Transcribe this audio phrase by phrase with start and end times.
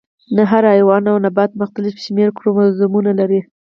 [0.35, 3.41] نه هر حیوان او نبات مختلف شمیر کروموزومونه لري